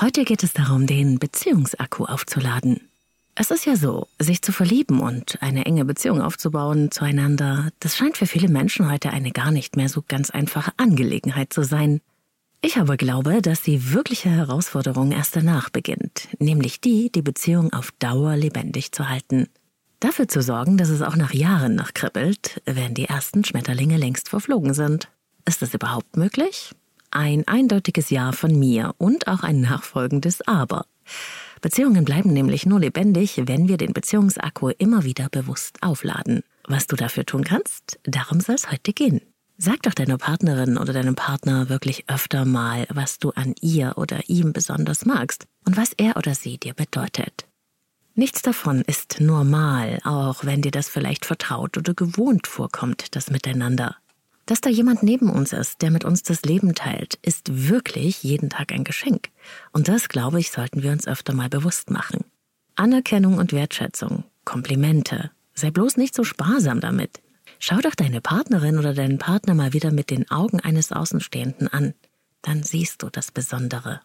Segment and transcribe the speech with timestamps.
[0.00, 2.80] Heute geht es darum, den Beziehungsakku aufzuladen.
[3.36, 8.16] Es ist ja so, sich zu verlieben und eine enge Beziehung aufzubauen zueinander, das scheint
[8.16, 12.00] für viele Menschen heute eine gar nicht mehr so ganz einfache Angelegenheit zu sein.
[12.60, 17.92] Ich aber glaube, dass die wirkliche Herausforderung erst danach beginnt, nämlich die, die Beziehung auf
[18.00, 19.46] Dauer lebendig zu halten.
[20.00, 24.28] Dafür zu sorgen, dass es auch nach Jahren noch kribbelt, wenn die ersten Schmetterlinge längst
[24.28, 25.08] verflogen sind.
[25.44, 26.72] Ist das überhaupt möglich?
[27.14, 30.86] Ein eindeutiges Ja von mir und auch ein nachfolgendes Aber.
[31.60, 36.42] Beziehungen bleiben nämlich nur lebendig, wenn wir den Beziehungsakku immer wieder bewusst aufladen.
[36.66, 39.20] Was du dafür tun kannst, darum soll es heute gehen.
[39.56, 44.28] Sag doch deiner Partnerin oder deinem Partner wirklich öfter mal, was du an ihr oder
[44.28, 47.46] ihm besonders magst und was er oder sie dir bedeutet.
[48.16, 53.96] Nichts davon ist normal, auch wenn dir das vielleicht vertraut oder gewohnt vorkommt, das Miteinander.
[54.46, 58.50] Dass da jemand neben uns ist, der mit uns das Leben teilt, ist wirklich jeden
[58.50, 59.30] Tag ein Geschenk.
[59.72, 62.24] Und das, glaube ich, sollten wir uns öfter mal bewusst machen.
[62.76, 65.30] Anerkennung und Wertschätzung, Komplimente.
[65.54, 67.22] Sei bloß nicht so sparsam damit.
[67.58, 71.94] Schau doch deine Partnerin oder deinen Partner mal wieder mit den Augen eines Außenstehenden an.
[72.42, 74.02] Dann siehst du das Besondere.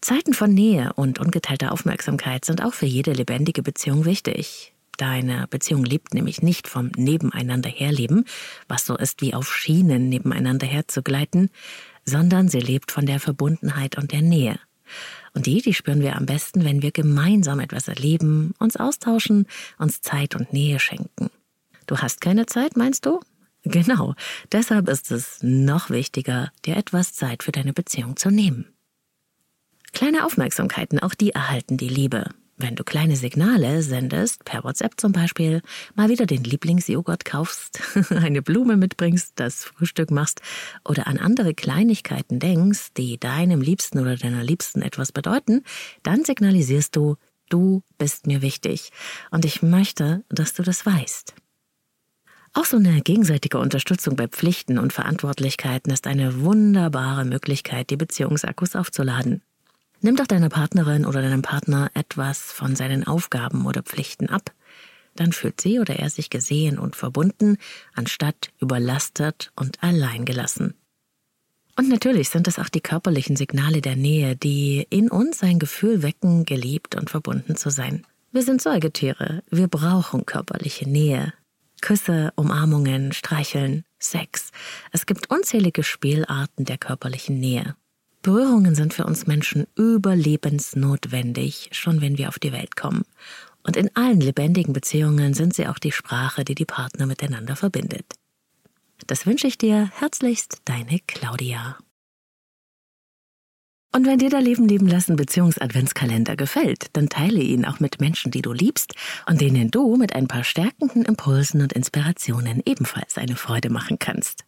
[0.00, 4.73] Zeiten von Nähe und ungeteilter Aufmerksamkeit sind auch für jede lebendige Beziehung wichtig.
[4.96, 8.24] Deine Beziehung lebt nämlich nicht vom Nebeneinander herleben,
[8.68, 11.50] was so ist wie auf Schienen nebeneinander herzugleiten,
[12.04, 14.58] sondern sie lebt von der Verbundenheit und der Nähe.
[15.32, 19.46] Und die, die spüren wir am besten, wenn wir gemeinsam etwas erleben, uns austauschen,
[19.78, 21.30] uns Zeit und Nähe schenken.
[21.86, 23.20] Du hast keine Zeit, meinst du?
[23.64, 24.14] Genau,
[24.52, 28.66] deshalb ist es noch wichtiger, dir etwas Zeit für deine Beziehung zu nehmen.
[29.92, 32.28] Kleine Aufmerksamkeiten, auch die erhalten die Liebe.
[32.56, 35.60] Wenn du kleine Signale sendest, per WhatsApp zum Beispiel,
[35.96, 40.40] mal wieder den Lieblingsjoghurt kaufst, eine Blume mitbringst, das Frühstück machst
[40.84, 45.64] oder an andere Kleinigkeiten denkst, die deinem Liebsten oder deiner Liebsten etwas bedeuten,
[46.04, 47.16] dann signalisierst du,
[47.48, 48.90] du bist mir wichtig
[49.32, 51.34] und ich möchte, dass du das weißt.
[52.52, 58.76] Auch so eine gegenseitige Unterstützung bei Pflichten und Verantwortlichkeiten ist eine wunderbare Möglichkeit, die Beziehungsakkus
[58.76, 59.42] aufzuladen.
[60.04, 64.52] Nimm doch deiner Partnerin oder deinem Partner etwas von seinen Aufgaben oder Pflichten ab,
[65.14, 67.56] dann fühlt sie oder er sich gesehen und verbunden,
[67.94, 70.74] anstatt überlastet und alleingelassen.
[71.78, 76.02] Und natürlich sind es auch die körperlichen Signale der Nähe, die in uns ein Gefühl
[76.02, 78.06] wecken, geliebt und verbunden zu sein.
[78.30, 81.32] Wir sind Säugetiere, wir brauchen körperliche Nähe.
[81.80, 84.50] Küsse, Umarmungen, Streicheln, Sex.
[84.92, 87.74] Es gibt unzählige Spielarten der körperlichen Nähe.
[88.24, 93.04] Berührungen sind für uns Menschen überlebensnotwendig, schon wenn wir auf die Welt kommen.
[93.62, 98.06] Und in allen lebendigen Beziehungen sind sie auch die Sprache, die die Partner miteinander verbindet.
[99.06, 101.76] Das wünsche ich dir herzlichst, deine Claudia.
[103.94, 108.30] Und wenn dir der Leben leben lassen Beziehungs-Adventskalender gefällt, dann teile ihn auch mit Menschen,
[108.32, 108.94] die du liebst
[109.26, 114.44] und denen du mit ein paar stärkenden Impulsen und Inspirationen ebenfalls eine Freude machen kannst.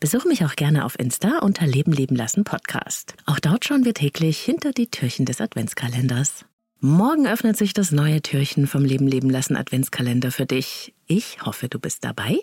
[0.00, 3.14] Besuch mich auch gerne auf Insta unter Leben leben lassen Podcast.
[3.26, 6.44] Auch dort schauen wir täglich hinter die Türchen des Adventskalenders.
[6.80, 10.92] Morgen öffnet sich das neue Türchen vom Leben leben lassen Adventskalender für dich.
[11.06, 12.36] Ich hoffe, du bist dabei.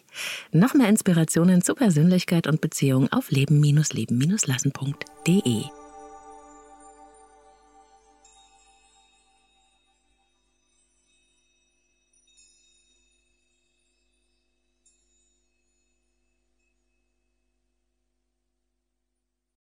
[0.51, 5.80] Noch mehr Inspirationen zu Persönlichkeit und Beziehung auf leben-leben-lassen.de.